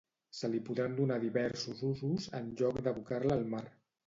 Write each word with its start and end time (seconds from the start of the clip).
Se 0.35 0.47
li 0.53 0.61
podran 0.69 0.95
donar 0.99 1.17
diversos 1.25 1.83
usos, 1.89 2.27
en 2.41 2.49
lloc 2.63 2.81
d'abocar-la 2.89 3.39
al 3.39 3.47
mar. 3.55 3.65